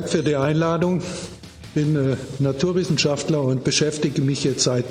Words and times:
Dank 0.00 0.12
für 0.12 0.22
die 0.22 0.36
Einladung. 0.36 1.02
Ich 1.02 1.68
bin 1.74 1.94
äh, 1.94 2.16
Naturwissenschaftler 2.38 3.42
und 3.42 3.64
beschäftige 3.64 4.22
mich 4.22 4.44
jetzt 4.44 4.62
seit 4.62 4.86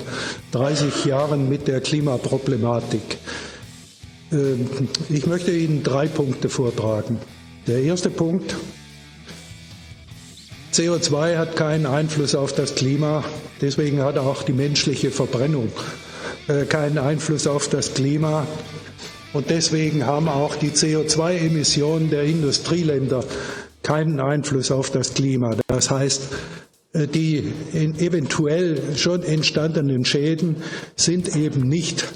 30 0.52 1.04
Jahren 1.04 1.48
mit 1.48 1.66
der 1.66 1.80
Klimaproblematik. 1.80 3.18
Ähm, 4.30 4.70
ich 5.08 5.26
möchte 5.26 5.50
Ihnen 5.50 5.82
drei 5.82 6.06
Punkte 6.06 6.48
vortragen. 6.48 7.18
Der 7.66 7.82
erste 7.82 8.08
Punkt, 8.08 8.54
CO2 10.72 11.38
hat 11.38 11.56
keinen 11.56 11.86
Einfluss 11.86 12.36
auf 12.36 12.52
das 12.52 12.76
Klima, 12.76 13.24
deswegen 13.60 14.04
hat 14.04 14.16
auch 14.16 14.44
die 14.44 14.52
menschliche 14.52 15.10
Verbrennung 15.10 15.72
äh, 16.46 16.66
keinen 16.66 16.98
Einfluss 16.98 17.48
auf 17.48 17.66
das 17.66 17.94
Klima. 17.94 18.46
Und 19.32 19.50
deswegen 19.50 20.06
haben 20.06 20.28
auch 20.28 20.54
die 20.54 20.70
CO2-Emissionen 20.70 22.10
der 22.10 22.22
Industrieländer 22.22 23.24
keinen 23.90 24.20
Einfluss 24.20 24.70
auf 24.70 24.90
das 24.90 25.14
Klima. 25.14 25.56
Das 25.66 25.90
heißt, 25.90 26.22
äh, 26.92 27.08
die 27.08 27.52
eventuell 27.72 28.96
schon 28.96 29.24
entstandenen 29.24 30.04
Schäden 30.04 30.62
sind 30.94 31.34
eben 31.34 31.68
nicht 31.68 32.06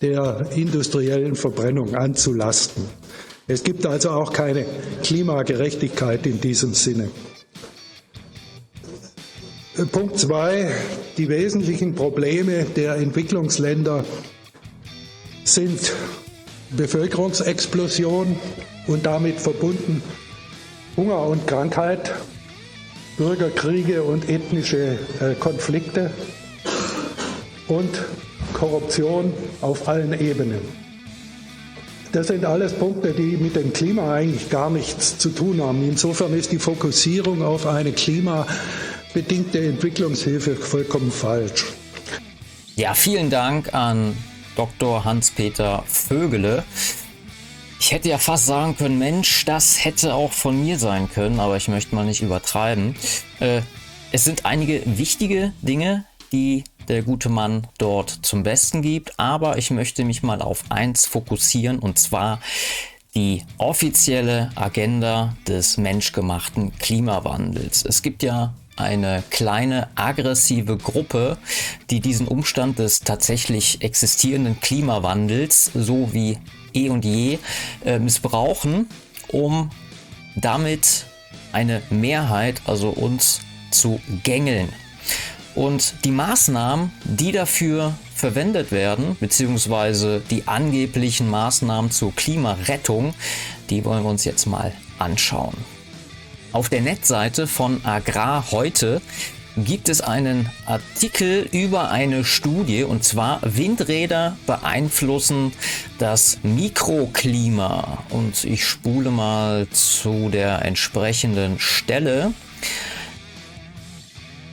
der 0.00 0.46
industriellen 0.54 1.34
Verbrennung 1.34 1.96
anzulasten. 1.96 2.84
Es 3.48 3.64
gibt 3.64 3.84
also 3.84 4.10
auch 4.10 4.32
keine 4.32 4.64
Klimagerechtigkeit 5.02 6.24
in 6.24 6.40
diesem 6.40 6.72
Sinne. 6.72 7.10
Äh, 9.76 9.86
Punkt 9.86 10.20
zwei, 10.20 10.70
die 11.18 11.28
wesentlichen 11.28 11.96
Probleme 11.96 12.64
der 12.76 12.94
Entwicklungsländer 12.94 14.04
sind 15.42 15.80
Bevölkerungsexplosion 16.76 18.36
und 18.86 19.04
damit 19.04 19.40
verbunden 19.40 20.00
Hunger 20.96 21.26
und 21.26 21.46
Krankheit, 21.46 22.12
Bürgerkriege 23.16 24.02
und 24.02 24.28
ethnische 24.28 24.98
äh, 25.20 25.34
Konflikte 25.38 26.10
und 27.68 27.90
Korruption 28.52 29.32
auf 29.60 29.88
allen 29.88 30.18
Ebenen. 30.18 30.60
Das 32.12 32.28
sind 32.28 32.44
alles 32.44 32.72
Punkte, 32.72 33.12
die 33.12 33.36
mit 33.36 33.56
dem 33.56 33.72
Klima 33.72 34.14
eigentlich 34.14 34.48
gar 34.48 34.70
nichts 34.70 35.18
zu 35.18 35.30
tun 35.30 35.60
haben. 35.60 35.82
Insofern 35.82 36.32
ist 36.32 36.52
die 36.52 36.60
Fokussierung 36.60 37.42
auf 37.42 37.66
eine 37.66 37.90
klimabedingte 37.90 39.66
Entwicklungshilfe 39.66 40.54
vollkommen 40.54 41.10
falsch. 41.10 41.66
Ja, 42.76 42.94
vielen 42.94 43.30
Dank 43.30 43.74
an 43.74 44.16
Dr. 44.54 45.04
Hans-Peter 45.04 45.82
Vögele. 45.88 46.62
Ich 47.84 47.92
hätte 47.92 48.08
ja 48.08 48.16
fast 48.16 48.46
sagen 48.46 48.78
können, 48.78 48.98
Mensch, 48.98 49.44
das 49.44 49.84
hätte 49.84 50.14
auch 50.14 50.32
von 50.32 50.58
mir 50.58 50.78
sein 50.78 51.10
können, 51.10 51.38
aber 51.38 51.58
ich 51.58 51.68
möchte 51.68 51.94
mal 51.94 52.06
nicht 52.06 52.22
übertreiben. 52.22 52.96
Äh, 53.40 53.60
es 54.10 54.24
sind 54.24 54.46
einige 54.46 54.80
wichtige 54.86 55.52
Dinge, 55.60 56.06
die 56.32 56.64
der 56.88 57.02
gute 57.02 57.28
Mann 57.28 57.66
dort 57.76 58.08
zum 58.22 58.42
Besten 58.42 58.80
gibt, 58.80 59.20
aber 59.20 59.58
ich 59.58 59.70
möchte 59.70 60.06
mich 60.06 60.22
mal 60.22 60.40
auf 60.40 60.64
eins 60.70 61.04
fokussieren 61.04 61.78
und 61.78 61.98
zwar 61.98 62.40
die 63.14 63.42
offizielle 63.58 64.48
Agenda 64.54 65.36
des 65.46 65.76
menschgemachten 65.76 66.78
Klimawandels. 66.78 67.84
Es 67.84 68.00
gibt 68.00 68.22
ja 68.22 68.54
eine 68.76 69.22
kleine 69.28 69.90
aggressive 69.94 70.78
Gruppe, 70.78 71.36
die 71.90 72.00
diesen 72.00 72.28
Umstand 72.28 72.78
des 72.78 73.00
tatsächlich 73.00 73.82
existierenden 73.82 74.58
Klimawandels 74.58 75.70
so 75.74 76.14
wie 76.14 76.38
eh 76.74 76.88
und 76.88 77.04
je 77.04 77.38
äh, 77.84 77.98
missbrauchen, 77.98 78.88
um 79.28 79.70
damit 80.36 81.06
eine 81.52 81.82
Mehrheit, 81.90 82.60
also 82.66 82.90
uns, 82.90 83.40
zu 83.70 84.00
gängeln. 84.22 84.68
Und 85.54 85.94
die 86.04 86.10
Maßnahmen, 86.10 86.92
die 87.04 87.32
dafür 87.32 87.94
verwendet 88.14 88.72
werden, 88.72 89.16
beziehungsweise 89.20 90.22
die 90.30 90.48
angeblichen 90.48 91.28
Maßnahmen 91.28 91.90
zur 91.90 92.14
Klimarettung, 92.14 93.14
die 93.70 93.84
wollen 93.84 94.02
wir 94.02 94.10
uns 94.10 94.24
jetzt 94.24 94.46
mal 94.46 94.72
anschauen. 94.98 95.56
Auf 96.52 96.68
der 96.68 96.80
Netzseite 96.80 97.46
von 97.46 97.84
Agrar 97.84 98.50
heute 98.50 99.00
gibt 99.56 99.88
es 99.88 100.00
einen 100.00 100.50
Artikel 100.66 101.48
über 101.52 101.90
eine 101.90 102.24
Studie 102.24 102.84
und 102.84 103.04
zwar 103.04 103.40
Windräder 103.42 104.36
beeinflussen 104.46 105.52
das 105.98 106.38
Mikroklima. 106.42 108.04
Und 108.10 108.44
ich 108.44 108.64
spule 108.64 109.10
mal 109.10 109.68
zu 109.70 110.28
der 110.28 110.64
entsprechenden 110.64 111.58
Stelle. 111.58 112.32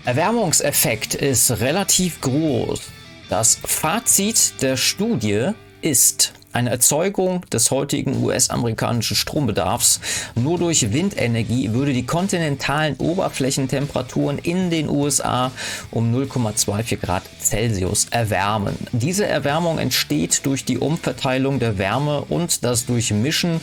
Erwärmungseffekt 0.05 1.15
ist 1.15 1.51
relativ 1.51 2.21
groß. 2.21 2.81
Das 3.29 3.57
Fazit 3.63 4.61
der 4.61 4.77
Studie 4.77 5.49
ist, 5.81 6.33
eine 6.53 6.69
Erzeugung 6.69 7.45
des 7.51 7.71
heutigen 7.71 8.23
US-amerikanischen 8.23 9.15
Strombedarfs 9.15 9.99
nur 10.35 10.57
durch 10.57 10.91
Windenergie 10.93 11.71
würde 11.73 11.93
die 11.93 12.05
kontinentalen 12.05 12.95
Oberflächentemperaturen 12.97 14.37
in 14.37 14.69
den 14.69 14.89
USA 14.89 15.51
um 15.91 16.13
0,24 16.13 16.97
Grad 16.97 17.23
Celsius 17.39 18.07
erwärmen. 18.11 18.75
Diese 18.91 19.25
Erwärmung 19.25 19.79
entsteht 19.79 20.45
durch 20.45 20.65
die 20.65 20.77
Umverteilung 20.77 21.59
der 21.59 21.77
Wärme 21.77 22.21
und 22.21 22.63
das 22.63 22.85
Durchmischen 22.85 23.61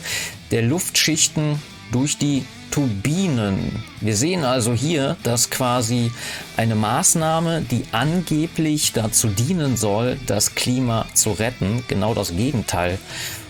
der 0.51 0.63
Luftschichten 0.63 1.61
durch 1.91 2.17
die 2.17 2.45
Turbinen. 2.71 3.83
Wir 3.99 4.15
sehen 4.15 4.43
also 4.43 4.73
hier, 4.73 5.17
dass 5.23 5.49
quasi 5.49 6.11
eine 6.57 6.75
Maßnahme, 6.75 7.61
die 7.61 7.83
angeblich 7.91 8.93
dazu 8.93 9.27
dienen 9.27 9.75
soll, 9.75 10.19
das 10.27 10.55
Klima 10.55 11.05
zu 11.13 11.31
retten, 11.31 11.83
genau 11.87 12.13
das 12.13 12.35
Gegenteil 12.35 12.99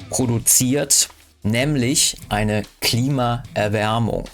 produziert, 0.09 1.09
nämlich 1.43 2.17
eine 2.29 2.63
Klimaerwärmung. 2.81 4.25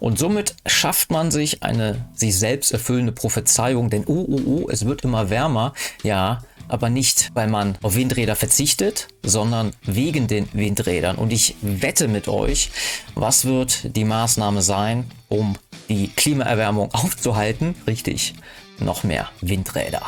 Und 0.00 0.18
somit 0.18 0.54
schafft 0.66 1.10
man 1.10 1.30
sich 1.30 1.62
eine 1.62 2.04
sich 2.14 2.38
selbst 2.38 2.72
erfüllende 2.72 3.12
Prophezeiung, 3.12 3.90
denn 3.90 4.04
oh, 4.06 4.26
oh, 4.28 4.40
oh, 4.46 4.68
es 4.70 4.86
wird 4.86 5.04
immer 5.04 5.30
wärmer. 5.30 5.72
Ja, 6.02 6.42
aber 6.68 6.90
nicht, 6.90 7.30
weil 7.34 7.48
man 7.48 7.76
auf 7.82 7.94
Windräder 7.94 8.36
verzichtet, 8.36 9.08
sondern 9.22 9.72
wegen 9.82 10.26
den 10.26 10.48
Windrädern. 10.52 11.16
Und 11.16 11.32
ich 11.32 11.56
wette 11.60 12.08
mit 12.08 12.28
euch, 12.28 12.70
was 13.14 13.44
wird 13.44 13.96
die 13.96 14.04
Maßnahme 14.04 14.62
sein, 14.62 15.10
um 15.28 15.56
die 15.88 16.08
Klimaerwärmung 16.08 16.92
aufzuhalten? 16.92 17.74
Richtig, 17.86 18.34
noch 18.78 19.04
mehr 19.04 19.30
Windräder. 19.40 20.02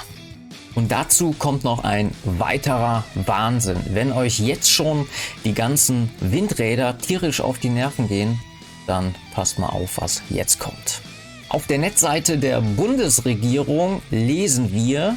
Und 0.74 0.92
dazu 0.92 1.34
kommt 1.38 1.64
noch 1.64 1.84
ein 1.84 2.10
weiterer 2.24 3.04
Wahnsinn. 3.14 3.80
Wenn 3.92 4.12
euch 4.12 4.38
jetzt 4.38 4.70
schon 4.70 5.08
die 5.44 5.54
ganzen 5.54 6.10
Windräder 6.20 6.98
tierisch 6.98 7.40
auf 7.40 7.58
die 7.58 7.70
Nerven 7.70 8.08
gehen, 8.08 8.38
dann 8.86 9.14
passt 9.34 9.58
mal 9.58 9.70
auf, 9.70 9.98
was 10.00 10.22
jetzt 10.28 10.58
kommt. 10.58 11.00
Auf 11.48 11.66
der 11.66 11.78
Netzseite 11.78 12.36
der 12.36 12.60
Bundesregierung 12.60 14.02
lesen 14.10 14.72
wir, 14.72 15.16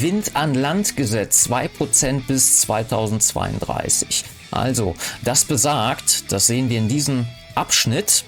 Wind 0.00 0.34
an 0.34 0.54
Land 0.54 0.96
Gesetz 0.96 1.46
2% 1.48 2.26
bis 2.26 2.60
2032. 2.60 4.24
Also, 4.50 4.94
das 5.22 5.44
besagt, 5.44 6.32
das 6.32 6.46
sehen 6.46 6.70
wir 6.70 6.78
in 6.78 6.88
diesem 6.88 7.26
Abschnitt, 7.54 8.24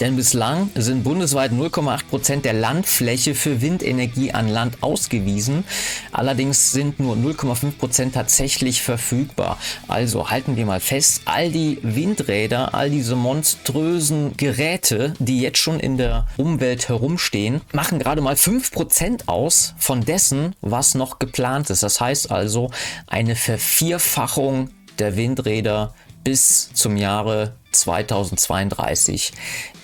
denn 0.00 0.16
bislang 0.16 0.70
sind 0.74 1.04
bundesweit 1.04 1.52
0,8 1.52 2.04
Prozent 2.10 2.44
der 2.44 2.52
Landfläche 2.52 3.34
für 3.34 3.62
Windenergie 3.62 4.32
an 4.32 4.48
Land 4.48 4.82
ausgewiesen. 4.82 5.64
Allerdings 6.12 6.72
sind 6.72 7.00
nur 7.00 7.16
0,5 7.16 7.72
Prozent 7.72 8.14
tatsächlich 8.14 8.82
verfügbar. 8.82 9.58
Also 9.88 10.30
halten 10.30 10.56
wir 10.56 10.66
mal 10.66 10.80
fest, 10.80 11.22
all 11.24 11.50
die 11.50 11.78
Windräder, 11.82 12.74
all 12.74 12.90
diese 12.90 13.16
monströsen 13.16 14.36
Geräte, 14.36 15.14
die 15.18 15.40
jetzt 15.40 15.58
schon 15.58 15.80
in 15.80 15.96
der 15.96 16.26
Umwelt 16.36 16.88
herumstehen, 16.88 17.62
machen 17.72 17.98
gerade 17.98 18.20
mal 18.20 18.36
5 18.36 18.72
Prozent 18.72 19.28
aus 19.28 19.74
von 19.78 20.02
dessen, 20.02 20.54
was 20.60 20.94
noch 20.94 21.18
geplant 21.18 21.70
ist. 21.70 21.82
Das 21.82 22.00
heißt 22.00 22.30
also 22.30 22.70
eine 23.06 23.36
Vervierfachung 23.36 24.70
der 24.98 25.16
Windräder 25.16 25.94
bis 26.26 26.72
zum 26.72 26.96
Jahre 26.96 27.52
2032 27.70 29.30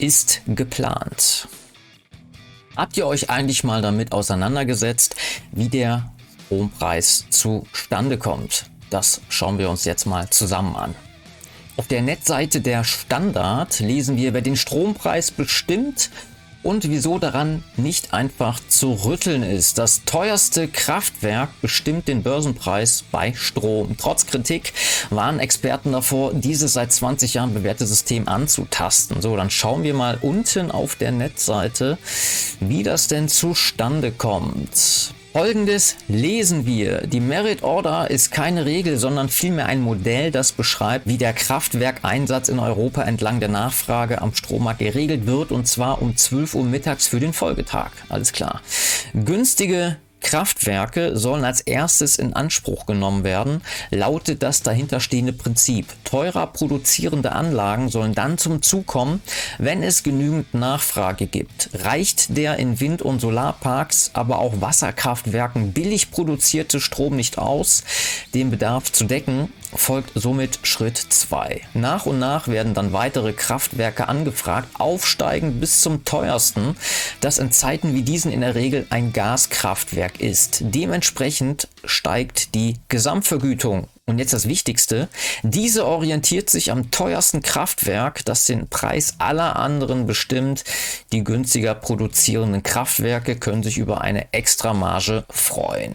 ist 0.01 0.41
geplant. 0.49 1.47
Habt 2.77 2.97
ihr 2.97 3.07
euch 3.07 3.31
eigentlich 3.31 3.63
mal 3.63 3.81
damit 3.81 4.11
auseinandergesetzt, 4.11 5.15
wie 5.53 5.69
der 5.69 6.13
Strompreis 6.47 7.27
zustande 7.31 8.19
kommt? 8.19 8.65
Das 8.91 9.21
schauen 9.29 9.59
wir 9.59 9.71
uns 9.71 9.85
jetzt 9.85 10.05
mal 10.05 10.31
zusammen 10.31 10.75
an. 10.75 10.97
Auf 11.77 11.87
der 11.87 12.03
Netzseite 12.03 12.61
der 12.61 12.83
Standard 12.83 13.79
lesen 13.79 14.17
wir, 14.17 14.35
wer 14.35 14.43
den 14.43 14.57
Strompreis 14.57 15.31
bestimmt, 15.31 16.11
und 16.63 16.89
wieso 16.89 17.19
daran 17.19 17.63
nicht 17.77 18.13
einfach 18.13 18.61
zu 18.69 18.93
rütteln 18.93 19.43
ist. 19.43 19.79
Das 19.79 20.05
teuerste 20.05 20.69
Kraftwerk 20.69 21.49
bestimmt 21.61 22.09
den 22.09 22.23
Börsenpreis 22.23 23.05
bei 23.11 23.33
Strom. 23.35 23.97
Trotz 23.99 24.27
Kritik 24.27 24.73
waren 25.11 25.39
Experten 25.39 25.93
davor, 25.93 26.35
dieses 26.35 26.73
seit 26.73 26.93
20 26.93 27.35
Jahren 27.35 27.55
bewährte 27.55 27.87
System 27.87 28.29
anzutasten. 28.29 29.21
So, 29.23 29.37
dann 29.37 29.51
schauen 29.51 29.83
wir 29.83 29.95
mal 29.95 30.19
unten 30.21 30.71
auf 30.71 30.97
der 30.97 31.13
Netzseite, 31.13 31.99
wie 32.61 32.83
das 32.83 33.09
denn 33.09 33.29
zustande 33.29 34.13
kommt. 34.13 35.15
Folgendes 35.33 35.97
lesen 36.09 36.67
wir. 36.67 37.07
Die 37.07 37.21
Merit 37.21 37.63
Order 37.63 38.11
ist 38.11 38.33
keine 38.33 38.67
Regel, 38.67 38.99
sondern 38.99 39.31
vielmehr 39.31 39.65
ein 39.65 39.81
Modell, 39.81 40.31
das 40.31 40.53
beschreibt, 40.53 41.07
wie 41.07 41.17
der 41.17 41.33
Kraftwerkeinsatz 41.33 42.51
in 42.51 42.59
Europa 42.59 43.03
entlang 43.05 43.41
der 43.41 43.49
Nachfrage 43.49 44.21
am 44.21 44.35
Strommarkt 44.35 44.81
geregelt 44.81 45.27
wird 45.27 45.51
und 45.51 45.67
zwar 45.67 46.03
um 46.03 46.19
12 46.19 46.55
Uhr 46.55 46.65
mittags 46.65 47.07
für 47.07 47.19
den 47.19 47.33
Folgetag. 47.33 47.93
Alles 48.11 48.33
klar. 48.33 48.61
Günstige 49.15 49.97
Kraftwerke 50.23 51.17
sollen 51.19 51.45
als 51.45 51.61
erstes 51.61 52.17
in 52.17 52.33
Anspruch 52.33 52.87
genommen 52.87 53.25
werden, 53.25 53.63
lautet 53.91 54.43
das 54.43 54.63
dahinterstehende 54.63 55.33
Prinzip. 55.33 55.87
Teurer 56.05 56.47
produzierende 56.47 57.33
Anlagen 57.33 57.89
sollen 57.89 58.15
dann 58.15 58.39
zum 58.39 58.63
Zug 58.63 58.87
kommen, 58.87 59.21
wenn 59.59 59.83
es 59.83 60.03
genügend 60.03 60.55
Nachfrage 60.55 61.27
gibt. 61.27 61.71
Reicht 61.75 62.37
der 62.37 62.57
in 62.57 62.81
Wind- 62.81 63.03
und 63.03 63.21
Solarparks, 63.21 64.11
aber 64.15 64.39
auch 64.39 64.61
Wasserkraftwerken 64.61 65.73
billig 65.73 66.11
produzierte 66.11 66.81
Strom 66.81 67.17
nicht 67.17 67.39
aus, 67.39 67.85
den 68.35 68.51
Bedarf 68.51 68.93
zu 68.93 69.05
decken, 69.05 69.53
folgt 69.75 70.13
somit 70.15 70.61
Schritt 70.63 70.97
2. 70.97 71.63
Nach 71.75 72.07
und 72.07 72.19
nach 72.19 72.49
werden 72.49 72.75
dann 72.75 72.93
weitere 72.93 73.33
Kraftwerke 73.33 74.09
angefragt, 74.09 74.69
aufsteigend 74.79 75.61
bis 75.61 75.81
zum 75.81 76.05
teuersten, 76.05 76.77
das 77.21 77.39
in 77.39 77.53
Zeiten 77.53 77.95
wie 77.95 78.03
diesen 78.03 78.33
in 78.33 78.41
der 78.41 78.55
Regel 78.55 78.87
ein 78.91 79.13
Gaskraftwerk 79.13 80.21
ist. 80.21 80.59
Dementsprechend 80.61 81.69
steigt 81.85 82.55
die 82.55 82.77
Gesamtvergütung. 82.89 83.89
Und 84.05 84.19
jetzt 84.19 84.33
das 84.33 84.49
Wichtigste, 84.49 85.09
diese 85.43 85.87
orientiert 85.87 86.51
sich 86.51 86.73
am 86.73 86.91
teuersten 86.91 87.41
Kraftwerk, 87.41 88.25
das 88.25 88.45
den 88.45 88.69
Preis 88.69 89.15
aller 89.19 89.57
anderen 89.57 90.07
bestimmt. 90.07 90.65
Die 91.13 91.23
günstiger 91.23 91.75
produzierenden 91.77 92.65
Kraftwerke 92.65 93.37
können 93.37 93.63
sich 93.63 93.79
über 93.79 94.01
eine 94.01 94.33
Extramarge 94.33 95.25
freuen. 95.31 95.95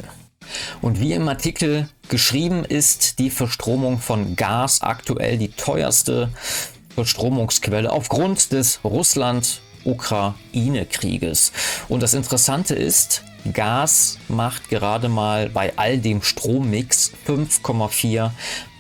Und 0.82 1.00
wie 1.00 1.14
im 1.14 1.28
Artikel 1.28 1.88
geschrieben 2.10 2.66
ist 2.66 3.20
die 3.20 3.30
Verstromung 3.30 4.00
von 4.00 4.36
Gas 4.36 4.82
aktuell 4.82 5.38
die 5.38 5.50
teuerste 5.50 6.32
Verstromungsquelle 6.96 7.92
aufgrund 7.92 8.52
des 8.52 8.80
Russland-Ukraine-Krieges. 8.84 11.52
Und 11.88 12.02
das 12.04 12.14
Interessante 12.14 12.76
ist, 12.76 13.24
Gas 13.54 14.18
macht 14.28 14.70
gerade 14.70 15.08
mal 15.10 15.50
bei 15.50 15.74
all 15.78 16.00
dem 16.00 16.22
Strommix 16.22 17.14
5,4 17.28 18.32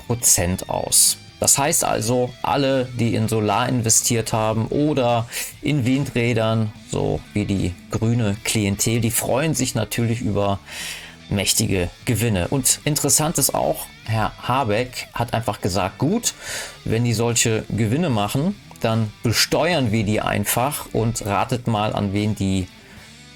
Prozent 0.05 0.69
aus. 0.69 1.17
Das 1.39 1.57
heißt 1.57 1.83
also, 1.83 2.31
alle, 2.41 2.87
die 2.99 3.13
in 3.13 3.27
Solar 3.27 3.69
investiert 3.69 4.33
haben 4.33 4.67
oder 4.67 5.27
in 5.61 5.85
Windrädern, 5.85 6.73
so 6.89 7.19
wie 7.33 7.45
die 7.45 7.75
grüne 7.91 8.35
Klientel, 8.43 9.01
die 9.01 9.11
freuen 9.11 9.53
sich 9.53 9.75
natürlich 9.75 10.21
über 10.21 10.59
mächtige 11.29 11.89
Gewinne. 12.05 12.47
Und 12.47 12.79
interessant 12.85 13.37
ist 13.37 13.53
auch, 13.53 13.87
Herr 14.05 14.31
Habeck 14.47 15.07
hat 15.13 15.33
einfach 15.33 15.61
gesagt, 15.61 15.97
gut, 15.97 16.33
wenn 16.85 17.03
die 17.03 17.13
solche 17.13 17.63
Gewinne 17.69 18.09
machen, 18.09 18.55
dann 18.81 19.11
besteuern 19.23 19.91
wir 19.91 20.03
die 20.03 20.21
einfach 20.21 20.87
und 20.93 21.25
ratet 21.25 21.67
mal, 21.67 21.93
an 21.93 22.13
wen 22.13 22.35
die 22.35 22.67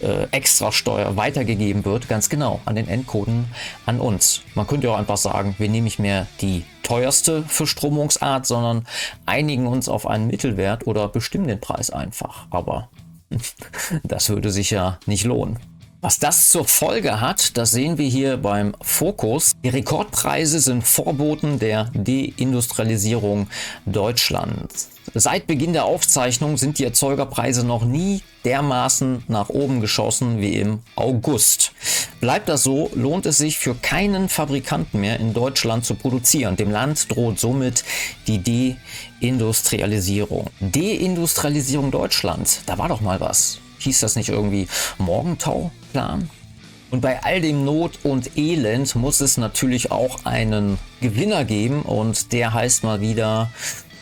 äh, 0.01 0.27
Extrasteuer 0.31 1.15
weitergegeben 1.15 1.85
wird. 1.85 2.07
Ganz 2.07 2.29
genau, 2.29 2.59
an 2.65 2.75
den 2.75 2.88
Endkunden, 2.88 3.45
an 3.85 3.99
uns. 3.99 4.41
Man 4.55 4.67
könnte 4.67 4.91
auch 4.91 4.97
einfach 4.97 5.17
sagen, 5.17 5.55
wir 5.57 5.69
nehmen 5.69 5.85
nicht 5.85 5.99
mehr 5.99 6.27
die 6.41 6.65
teuerste 6.83 7.43
Verstromungsart, 7.43 8.45
sondern 8.45 8.85
einigen 9.25 9.67
uns 9.67 9.89
auf 9.89 10.07
einen 10.07 10.27
Mittelwert 10.27 10.88
oder 10.88 11.07
bestimmen 11.07 11.47
den 11.47 11.59
Preis 11.59 11.89
einfach. 11.89 12.47
Aber 12.49 12.89
das 14.03 14.29
würde 14.29 14.51
sich 14.51 14.71
ja 14.71 14.99
nicht 15.05 15.23
lohnen. 15.23 15.59
Was 16.03 16.18
das 16.18 16.50
zur 16.50 16.65
Folge 16.65 17.21
hat, 17.21 17.56
das 17.57 17.69
sehen 17.69 18.00
wir 18.00 18.07
hier 18.07 18.38
beim 18.38 18.74
Fokus. 18.81 19.51
Die 19.63 19.69
Rekordpreise 19.69 20.59
sind 20.59 20.83
Vorboten 20.83 21.59
der 21.59 21.92
Deindustrialisierung 21.94 23.45
Deutschlands. 23.86 24.89
Seit 25.13 25.45
Beginn 25.45 25.74
der 25.74 25.86
Aufzeichnung 25.86 26.57
sind 26.57 26.80
die 26.80 26.86
Erzeugerpreise 26.86 27.63
noch 27.63 27.86
nie 27.86 28.24
dermaßen 28.45 29.25
nach 29.27 29.50
oben 29.50 29.80
geschossen 29.80 30.42
wie 30.42 30.56
im 30.56 30.80
August. 30.95 31.71
Bleibt 32.19 32.50
das 32.50 32.63
so, 32.63 32.89
lohnt 32.95 33.27
es 33.27 33.38
sich 33.38 33.59
für 33.59 33.75
keinen 33.75 34.27
Fabrikanten 34.27 35.01
mehr 35.01 35.19
in 35.19 35.36
Deutschland 35.36 35.86
zu 35.86 35.94
produzieren. 35.94 36.56
Dem 36.56 36.71
Land 36.71 37.12
droht 37.12 37.39
somit 37.39 37.83
die 38.25 38.80
Deindustrialisierung. 39.21 40.48
Deindustrialisierung 40.62 41.92
Deutschlands, 41.92 42.62
da 42.65 42.80
war 42.80 42.88
doch 42.88 43.01
mal 43.01 43.19
was 43.19 43.59
hieß 43.81 44.00
das 44.00 44.15
nicht 44.15 44.30
irgendwie 44.30 44.68
Morgentauplan? 45.93 46.29
Und 46.89 46.99
bei 46.99 47.23
all 47.23 47.39
dem 47.39 47.63
Not 47.63 47.99
und 48.03 48.38
Elend 48.38 48.95
muss 48.95 49.21
es 49.21 49.38
natürlich 49.38 49.91
auch 49.91 50.25
einen 50.25 50.77
Gewinner 50.99 51.45
geben 51.45 51.83
und 51.83 52.33
der 52.33 52.53
heißt 52.53 52.83
mal 52.83 52.99
wieder 52.99 53.49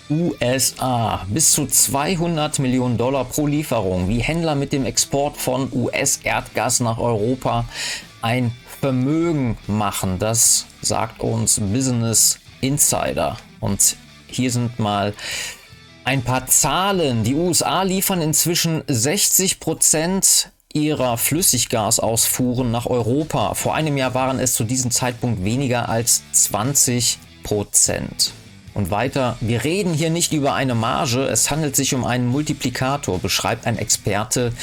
USA. 0.09 1.24
Bis 1.30 1.51
zu 1.51 1.68
200 1.68 2.57
Millionen 2.57 2.97
Dollar 2.97 3.25
pro 3.25 3.45
Lieferung, 3.45 4.09
wie 4.09 4.19
Händler 4.19 4.56
mit 4.56 4.74
dem 4.74 4.86
Export 4.86 5.38
von 5.38 5.71
US-Erdgas 5.71 6.80
nach 6.80 6.97
Europa 6.97 7.65
ein 8.24 8.51
Vermögen 8.81 9.56
machen. 9.68 10.18
Das 10.18 10.65
sagt 10.81 11.21
uns 11.21 11.59
Business 11.59 12.39
Insider. 12.62 13.38
Und 13.59 13.97
hier 14.25 14.50
sind 14.50 14.80
mal 14.80 15.13
ein 16.06 16.24
paar 16.24 16.47
Zahlen. 16.47 17.24
Die 17.24 17.36
USA 17.36 17.83
liefern 17.83 18.21
inzwischen 18.21 18.81
60 18.88 19.59
Prozent 19.59 20.51
ihrer 20.74 21.18
Flüssiggasausfuhren 21.18 22.69
nach 22.69 22.86
Europa. 22.86 23.56
Vor 23.56 23.74
einem 23.74 23.98
Jahr 23.98 24.13
waren 24.13 24.39
es 24.39 24.54
zu 24.54 24.63
diesem 24.63 24.92
Zeitpunkt 24.92 25.44
weniger 25.44 25.89
als 25.89 26.21
20 26.31 27.18
Prozent. 27.42 28.33
Und 28.75 28.92
weiter, 28.92 29.36
wir 29.42 29.63
reden 29.63 29.96
hier 29.96 30.12
nicht 30.12 30.32
über 30.32 30.53
eine 30.53 30.75
Marge, 30.75 31.25
es 31.25 31.50
handelt 31.50 31.75
sich 31.75 31.96
um 31.96 32.05
einen 32.05 32.27
Multiplikator, 32.27 33.17
beschreibt 33.17 33.65
ein 33.65 33.79
Experte 33.79 34.53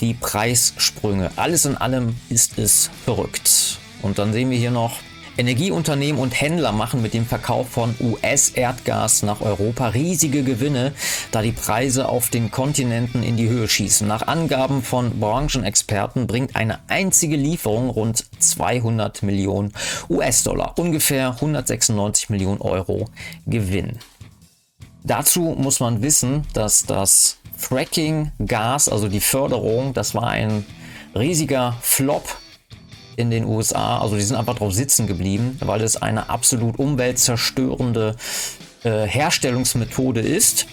die 0.00 0.14
Preissprünge. 0.14 1.30
Alles 1.36 1.64
in 1.64 1.76
allem 1.76 2.16
ist 2.28 2.58
es 2.58 2.90
verrückt. 3.04 3.78
Und 4.02 4.18
dann 4.18 4.32
sehen 4.32 4.50
wir 4.50 4.58
hier 4.58 4.72
noch 4.72 4.98
Energieunternehmen 5.38 6.20
und 6.20 6.38
Händler 6.38 6.72
machen 6.72 7.00
mit 7.00 7.14
dem 7.14 7.26
Verkauf 7.26 7.70
von 7.70 7.94
US-Erdgas 8.00 9.22
nach 9.22 9.40
Europa 9.40 9.88
riesige 9.88 10.42
Gewinne, 10.42 10.92
da 11.30 11.40
die 11.40 11.52
Preise 11.52 12.08
auf 12.08 12.28
den 12.28 12.50
Kontinenten 12.50 13.22
in 13.22 13.36
die 13.36 13.48
Höhe 13.48 13.68
schießen. 13.68 14.06
Nach 14.06 14.26
Angaben 14.26 14.82
von 14.82 15.18
Branchenexperten 15.18 16.26
bringt 16.26 16.54
eine 16.54 16.80
einzige 16.88 17.36
Lieferung 17.36 17.88
rund 17.88 18.24
200 18.38 19.22
Millionen 19.22 19.72
US-Dollar, 20.10 20.74
ungefähr 20.78 21.30
196 21.30 22.28
Millionen 22.28 22.60
Euro 22.60 23.08
Gewinn. 23.46 23.98
Dazu 25.04 25.56
muss 25.58 25.80
man 25.80 26.02
wissen, 26.02 26.46
dass 26.52 26.84
das 26.84 27.38
Fracking-Gas, 27.56 28.88
also 28.88 29.08
die 29.08 29.20
Förderung, 29.20 29.94
das 29.94 30.14
war 30.14 30.28
ein 30.28 30.64
riesiger 31.14 31.76
Flop 31.80 32.36
in 33.16 33.30
den 33.30 33.44
USA. 33.44 33.98
Also 33.98 34.16
die 34.16 34.22
sind 34.22 34.36
einfach 34.36 34.56
drauf 34.56 34.72
sitzen 34.72 35.06
geblieben, 35.06 35.56
weil 35.60 35.82
es 35.82 36.00
eine 36.00 36.30
absolut 36.30 36.78
umweltzerstörende 36.78 38.16
äh, 38.84 39.06
Herstellungsmethode 39.06 40.20
ist. 40.20 40.66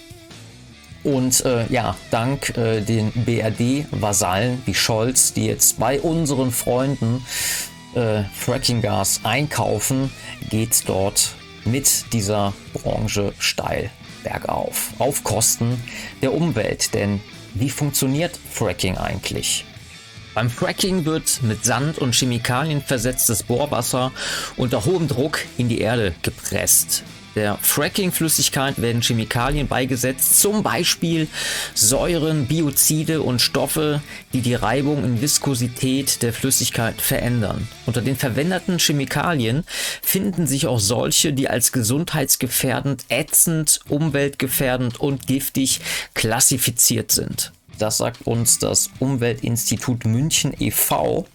Und 1.04 1.46
äh, 1.46 1.66
ja, 1.68 1.96
dank 2.12 2.58
äh, 2.58 2.82
den 2.82 3.12
BRD-Vasallen 3.12 4.62
wie 4.66 4.74
Scholz, 4.74 5.34
die 5.34 5.46
jetzt 5.46 5.80
bei 5.80 6.00
unseren 6.00 6.52
Freunden 6.52 7.26
äh, 7.96 8.24
Frackinggas 8.36 9.22
einkaufen, 9.24 10.12
geht 10.50 10.74
es 10.74 10.84
dort 10.84 11.36
mit 11.66 12.12
dieser 12.14 12.54
Branche 12.74 13.34
steil 13.40 13.90
bergauf. 14.24 14.92
Auf 15.00 15.24
Kosten 15.24 15.82
der 16.22 16.34
Umwelt. 16.34 16.94
Denn 16.94 17.22
wie 17.54 17.70
funktioniert 17.70 18.38
Fracking 18.52 18.98
eigentlich? 18.98 19.66
Beim 20.36 20.50
Fracking 20.50 21.06
wird 21.06 21.42
mit 21.42 21.66
Sand 21.66 21.98
und 21.98 22.14
Chemikalien 22.14 22.82
versetztes 22.82 23.44
Bohrwasser 23.44 24.12
unter 24.58 24.86
hohem 24.86 25.08
Druck 25.08 25.40
in 25.58 25.70
die 25.70 25.82
Erde 25.82 26.14
gepresst. 26.22 27.04
Der 27.36 27.58
Fracking-Flüssigkeit 27.62 28.82
werden 28.82 29.02
Chemikalien 29.02 29.68
beigesetzt, 29.68 30.40
zum 30.40 30.64
Beispiel 30.64 31.28
Säuren, 31.76 32.48
Biozide 32.48 33.22
und 33.22 33.40
Stoffe, 33.40 34.02
die 34.34 34.42
die 34.42 34.56
Reibung 34.56 35.04
und 35.04 35.22
Viskosität 35.22 36.22
der 36.24 36.34
Flüssigkeit 36.34 37.00
verändern. 37.00 37.68
Unter 37.86 38.02
den 38.02 38.16
verwendeten 38.16 38.80
Chemikalien 38.80 39.64
finden 40.02 40.48
sich 40.48 40.68
auch 40.68 40.80
solche, 40.80 41.32
die 41.32 41.50
als 41.50 41.72
gesundheitsgefährdend, 41.72 43.06
ätzend, 43.10 43.80
umweltgefährdend 43.88 45.00
und 45.00 45.28
giftig 45.28 45.82
klassifiziert 46.16 47.12
sind. 47.12 47.52
Das 47.80 47.98
sagt 47.98 48.28
uns 48.28 48.60
das 48.60 48.90
Umweltinstitut 49.00 50.06
München 50.06 50.54
e.V. 50.60 51.26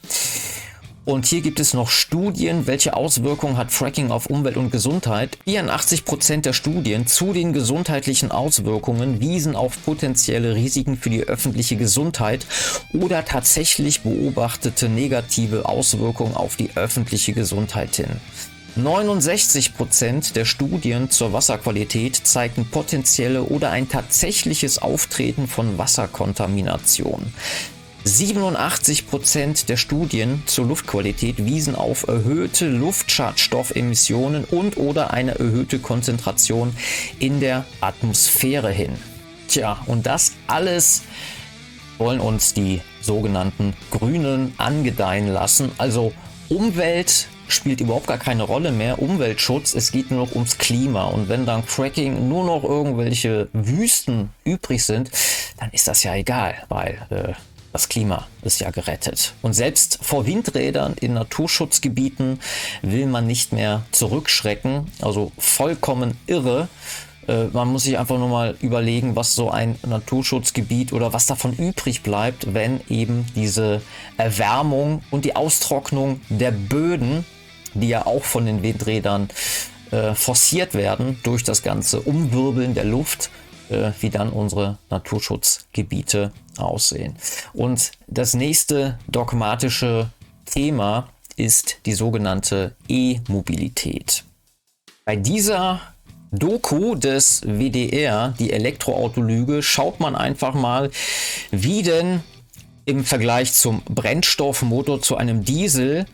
Und 1.07 1.27
hier 1.27 1.43
gibt 1.43 1.61
es 1.61 1.75
noch 1.75 1.91
Studien, 1.91 2.67
welche 2.67 2.95
Auswirkungen 2.95 3.59
hat 3.59 3.73
Fracking 3.73 4.11
auf 4.11 4.27
Umwelt 4.27 4.57
und 4.57 4.71
Gesundheit. 4.71 5.37
84 5.45 6.05
Prozent 6.05 6.47
der 6.47 6.55
Studien 6.55 7.07
zu 7.07 7.33
den 7.35 7.53
gesundheitlichen 7.53 8.31
Auswirkungen 8.31 9.21
wiesen 9.21 9.55
auf 9.55 9.83
potenzielle 9.85 10.55
Risiken 10.55 10.97
für 10.97 11.11
die 11.11 11.25
öffentliche 11.25 11.77
Gesundheit 11.77 12.47
oder 12.95 13.25
tatsächlich 13.25 14.01
beobachtete 14.01 14.89
negative 14.89 15.67
Auswirkungen 15.69 16.35
auf 16.35 16.57
die 16.57 16.71
öffentliche 16.75 17.35
Gesundheit 17.35 17.97
hin. 17.97 18.21
69 18.76 19.76
Prozent 19.76 20.35
der 20.35 20.45
Studien 20.45 21.09
zur 21.09 21.33
Wasserqualität 21.33 22.16
zeigten 22.16 22.66
potenzielle 22.66 23.45
oder 23.45 23.71
ein 23.71 23.88
tatsächliches 23.88 24.78
Auftreten 24.78 25.47
von 25.47 25.78
Wasserkontamination. 25.78 27.33
87 28.02 29.07
Prozent 29.07 29.69
der 29.69 29.76
Studien 29.76 30.43
zur 30.47 30.66
Luftqualität 30.66 31.45
wiesen 31.45 31.76
auf 31.76 32.09
erhöhte 32.09 32.69
Luftschadstoffemissionen 32.69 34.45
und 34.45 34.76
oder 34.76 35.12
eine 35.12 35.38
erhöhte 35.38 35.78
Konzentration 35.78 36.76
in 37.21 37.38
der 37.38 37.64
Atmosphäre 37.81 38.73
hin. 38.73 38.97
Tja, 39.47 39.78
und 39.87 40.04
das 40.04 40.33
alles 40.49 41.02
wollen 41.99 42.21
uns 42.21 42.54
die 42.54 42.81
sogenannten 43.00 43.75
Grünen 43.93 44.52
angedeihen 44.59 45.28
lassen. 45.28 45.71
Also 45.78 46.12
Umwelt 46.49 47.28
spielt 47.49 47.81
überhaupt 47.81 48.07
gar 48.07 48.19
keine 48.19 48.43
Rolle 48.43 48.73
mehr. 48.73 49.01
Umweltschutz, 49.01 49.75
es 49.75 49.93
geht 49.93 50.11
nur 50.11 50.27
noch 50.27 50.35
ums 50.35 50.59
Klima. 50.59 51.05
Und 51.05 51.29
wenn 51.29 51.47
dann 51.47 51.63
Fracking 51.63 52.29
nur 52.29 52.45
noch 52.45 52.65
irgendwelche 52.65 53.49
Wüsten 53.53 54.31
übrig 54.45 54.85
sind, 54.85 55.11
dann 55.59 55.71
ist 55.71 55.89
das 55.89 56.03
ja 56.03 56.15
egal, 56.15 56.55
weil 56.69 57.07
äh, 57.11 57.33
das 57.73 57.89
Klima 57.89 58.29
ist 58.43 58.61
ja 58.61 58.71
gerettet. 58.71 59.35
Und 59.43 59.53
selbst 59.53 59.99
vor 60.01 60.27
Windrädern 60.27 60.95
in 61.01 61.15
Naturschutzgebieten 61.15 62.39
will 62.83 63.07
man 63.07 63.27
nicht 63.27 63.53
mehr 63.53 63.83
zurückschrecken. 63.91 64.87
Also 65.01 65.33
vollkommen 65.39 66.17
irre. 66.27 66.69
Äh, 67.28 67.47
man 67.52 67.69
muss 67.69 67.85
sich 67.85 67.99
einfach 67.99 68.19
nur 68.19 68.28
mal 68.28 68.57
überlegen, 68.61 69.16
was 69.16 69.35
so 69.35 69.50
ein 69.50 69.78
Naturschutzgebiet 69.87 70.93
oder 70.93 71.12
was 71.12 71.26
davon 71.26 71.52
übrig 71.54 72.02
bleibt, 72.02 72.54
wenn 72.54 72.81
eben 72.88 73.26
diese 73.35 73.83
Erwärmung 74.16 75.02
und 75.11 75.25
die 75.25 75.37
Austrocknung 75.37 76.21
der 76.28 76.50
Böden, 76.50 77.25
die 77.75 77.88
ja 77.88 78.07
auch 78.07 78.25
von 78.25 78.47
den 78.47 78.62
Windrädern 78.62 79.28
äh, 79.90 80.14
forciert 80.14 80.75
werden 80.75 81.19
durch 81.23 81.45
das 81.45 81.62
ganze 81.62 82.00
Umwirbeln 82.00 82.75
der 82.75 82.85
Luft, 82.85 83.31
äh, 83.69 83.93
wie 84.00 84.11
dann 84.11 84.31
unsere 84.31 84.78
Naturschutzgebiete 84.90 86.33
aussehen. 86.59 87.16
Und 87.52 87.93
das 88.07 88.35
nächste 88.35 88.99
dogmatische 89.09 90.11
Thema 90.45 91.09
ist 91.37 91.78
die 91.87 91.95
sogenannte 91.95 92.76
E-Mobilität. 92.88 94.25
Bei 95.04 95.16
dieser 95.16 95.81
Doku 96.38 96.95
des 96.95 97.43
WDR, 97.45 98.35
die 98.38 98.53
Elektroautolüge, 98.53 99.62
schaut 99.62 100.00
man 100.00 100.17
einfach 100.17 100.55
mal, 100.55 100.91
wie 101.50 101.83
denn 101.83 102.21
im 102.87 103.05
Vergleich 103.05 103.53
zum 103.53 103.83
Brennstoffmotor 103.83 105.00
zu 105.00 105.17
einem 105.17 105.45
Diesel 105.45 106.07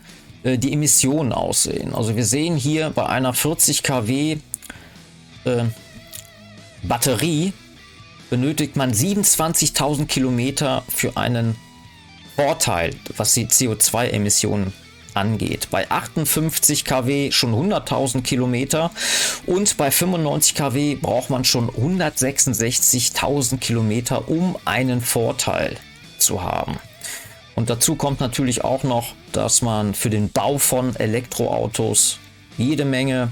äh, 0.43 0.59
die 0.59 0.73
Emissionen 0.73 1.33
aussehen. 1.33 1.95
Also 1.95 2.17
wir 2.17 2.25
sehen 2.25 2.57
hier 2.57 2.91
bei 2.91 3.07
einer 3.07 3.33
40 3.35 3.83
kW 3.83 4.39
äh, 5.45 5.65
Batterie 6.83 7.53
benötigt 8.31 8.77
man 8.77 8.93
27.000 8.93 10.07
Kilometer 10.07 10.85
für 10.89 11.17
einen 11.17 11.57
Vorteil, 12.37 12.95
was 13.17 13.35
die 13.35 13.47
CO2-Emissionen 13.47 14.73
angeht. 15.15 15.69
Bei 15.71 15.91
58 15.91 16.85
kW 16.85 17.31
schon 17.31 17.55
100.000 17.55 18.23
Kilometer 18.23 18.91
und 19.47 19.77
bei 19.77 19.91
95 19.91 20.55
kW 20.55 20.95
braucht 20.97 21.31
man 21.31 21.45
schon 21.45 21.71
166.000 21.71 23.59
Kilometer, 23.59 24.29
um 24.29 24.57
einen 24.65 25.01
Vorteil 25.01 25.77
zu 26.19 26.43
haben. 26.43 26.79
Und 27.55 27.71
dazu 27.71 27.95
kommt 27.95 28.21
natürlich 28.21 28.65
auch 28.65 28.85
noch, 28.85 29.13
dass 29.33 29.63
man 29.63 29.95
für 29.95 30.11
den 30.11 30.31
Bau 30.31 30.59
von 30.59 30.97
Elektroautos 30.97 32.19
jede 32.57 32.85
Menge 32.85 33.31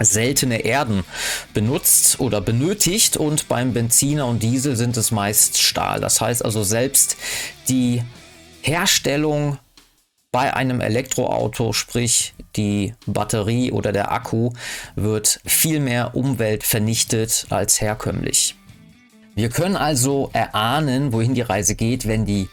seltene 0.00 0.60
Erden 0.60 1.04
benutzt 1.52 2.20
oder 2.20 2.40
benötigt 2.40 3.16
und 3.16 3.48
beim 3.48 3.72
Benziner 3.72 4.26
und 4.26 4.42
Diesel 4.42 4.76
sind 4.76 4.96
es 4.96 5.10
meist 5.10 5.58
Stahl. 5.58 6.00
Das 6.00 6.20
heißt 6.20 6.44
also 6.44 6.62
selbst 6.62 7.16
die 7.68 8.02
Herstellung 8.62 9.58
bei 10.32 10.54
einem 10.54 10.80
Elektroauto, 10.80 11.72
sprich 11.72 12.34
die 12.56 12.94
Batterie 13.06 13.72
oder 13.72 13.92
der 13.92 14.12
Akku, 14.12 14.52
wird 14.94 15.40
viel 15.44 15.80
mehr 15.80 16.14
Umwelt 16.14 16.64
vernichtet 16.64 17.46
als 17.50 17.80
herkömmlich. 17.80 18.54
Wir 19.34 19.48
können 19.48 19.76
also 19.76 20.30
erahnen, 20.32 21.12
wohin 21.12 21.34
die 21.34 21.40
Reise 21.40 21.74
geht, 21.74 22.06
wenn 22.06 22.26
die 22.26 22.48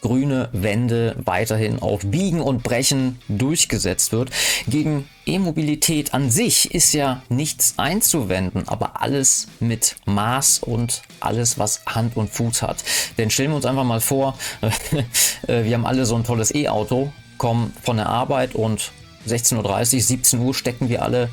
grüne 0.00 0.48
Wende 0.52 1.16
weiterhin 1.24 1.80
auf 1.80 2.00
Biegen 2.04 2.40
und 2.40 2.62
Brechen 2.62 3.18
durchgesetzt 3.28 4.12
wird. 4.12 4.30
Gegen 4.68 5.08
E-Mobilität 5.26 6.14
an 6.14 6.30
sich 6.30 6.74
ist 6.74 6.92
ja 6.92 7.22
nichts 7.28 7.74
einzuwenden, 7.76 8.66
aber 8.66 9.00
alles 9.02 9.48
mit 9.60 9.96
Maß 10.06 10.60
und 10.60 11.02
alles, 11.20 11.58
was 11.58 11.82
Hand 11.86 12.16
und 12.16 12.30
Fuß 12.30 12.62
hat. 12.62 12.82
Denn 13.18 13.30
stellen 13.30 13.50
wir 13.50 13.56
uns 13.56 13.66
einfach 13.66 13.84
mal 13.84 14.00
vor, 14.00 14.38
äh, 15.46 15.64
wir 15.64 15.74
haben 15.74 15.86
alle 15.86 16.06
so 16.06 16.16
ein 16.16 16.24
tolles 16.24 16.54
E-Auto, 16.54 17.12
kommen 17.38 17.72
von 17.82 17.96
der 17.96 18.08
Arbeit 18.08 18.54
und 18.54 18.92
16.30 19.28 19.94
Uhr, 19.94 20.00
17 20.00 20.40
Uhr 20.40 20.54
stecken 20.54 20.88
wir 20.88 21.02
alle 21.02 21.28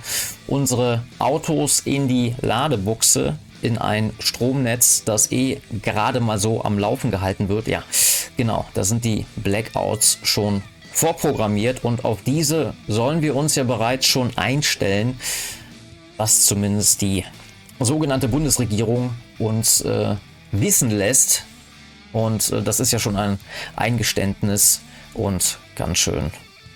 unsere 0.48 1.04
Autos 1.20 1.80
in 1.80 2.08
die 2.08 2.36
Ladebuchse, 2.42 3.38
in 3.62 3.78
ein 3.78 4.12
Stromnetz, 4.20 5.04
das 5.04 5.32
eh 5.32 5.62
gerade 5.82 6.20
mal 6.20 6.38
so 6.38 6.64
am 6.64 6.78
Laufen 6.78 7.12
gehalten 7.12 7.50
wird. 7.50 7.68
Ja, 7.68 7.84
genau, 8.38 8.66
da 8.74 8.84
sind 8.84 9.04
die 9.04 9.26
Blackouts 9.36 10.20
schon 10.24 10.62
vorprogrammiert 10.94 11.84
und 11.84 12.06
auf 12.06 12.24
diese 12.24 12.74
sollen 12.88 13.22
wir 13.22 13.36
uns 13.36 13.56
ja 13.56 13.64
bereits 13.64 14.06
schon 14.06 14.36
einstellen, 14.38 15.20
was 16.18 16.46
zumindest 16.46 17.02
die 17.02 17.24
sogenannte 17.80 18.28
Bundesregierung 18.28 19.12
uns 19.38 19.82
äh, 19.82 20.16
wissen 20.52 20.90
lässt. 20.90 21.44
Und 22.14 22.52
äh, 22.52 22.64
das 22.64 22.80
ist 22.80 22.92
ja 22.92 23.00
schon 23.00 23.16
ein 23.16 23.38
Eingeständnis 23.76 24.82
und 25.14 25.60
ganz 25.76 26.00
schön 26.00 26.32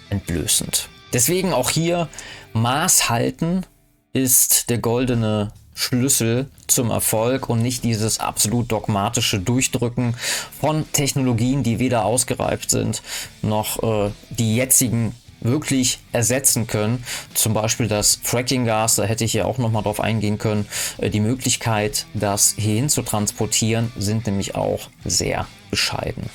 entblößend. 0.10 0.90
Deswegen 1.14 1.54
auch 1.54 1.70
hier 1.70 2.08
Maß 2.54 3.10
halten 3.10 3.66
ist 4.14 4.70
der 4.70 4.78
goldene 4.78 5.52
Schlüssel 5.74 6.48
zum 6.68 6.90
Erfolg 6.90 7.50
und 7.50 7.62
nicht 7.62 7.84
dieses 7.84 8.20
absolut 8.20 8.72
dogmatische 8.72 9.40
Durchdrücken 9.40 10.16
von 10.60 10.86
Technologien, 10.92 11.64
die 11.64 11.80
weder 11.80 12.06
ausgereift 12.06 12.70
sind 12.70 13.02
noch 13.42 13.82
äh, 13.84 14.12
die 14.30 14.56
jetzigen 14.56 15.16
wirklich 15.42 16.00
ersetzen 16.12 16.68
können. 16.68 17.04
Zum 17.34 17.54
Beispiel 17.54 17.88
das 17.88 18.20
Fracking-Gas, 18.22 18.96
da 18.96 19.04
hätte 19.04 19.24
ich 19.24 19.34
ja 19.34 19.46
auch 19.46 19.58
nochmal 19.58 19.84
drauf 19.84 20.00
eingehen 20.00 20.38
können. 20.38 20.68
Äh, 20.98 21.10
die 21.10 21.20
Möglichkeit, 21.20 22.06
das 22.14 22.54
hierhin 22.58 22.90
zu 22.90 23.02
transportieren, 23.02 23.92
sind 23.98 24.28
nämlich 24.28 24.56
auch 24.56 24.90
sehr 25.04 25.48
bescheiden. 25.70 26.30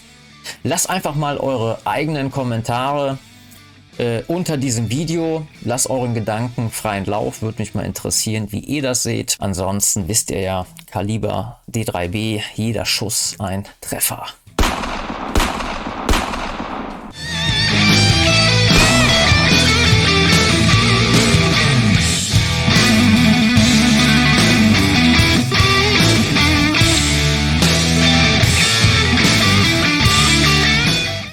Lasst 0.62 0.90
einfach 0.90 1.14
mal 1.14 1.38
eure 1.38 1.78
eigenen 1.84 2.30
Kommentare 2.30 3.18
äh, 3.98 4.22
unter 4.26 4.56
diesem 4.56 4.90
Video. 4.90 5.46
Lasst 5.62 5.90
euren 5.90 6.14
Gedanken 6.14 6.70
freien 6.70 7.04
Lauf, 7.04 7.42
würde 7.42 7.60
mich 7.60 7.74
mal 7.74 7.84
interessieren, 7.84 8.48
wie 8.50 8.60
ihr 8.60 8.82
das 8.82 9.02
seht. 9.02 9.36
Ansonsten 9.38 10.08
wisst 10.08 10.30
ihr 10.30 10.40
ja, 10.40 10.66
Kaliber 10.90 11.60
D3B, 11.70 12.42
jeder 12.54 12.84
Schuss 12.84 13.36
ein 13.38 13.66
Treffer. 13.80 14.26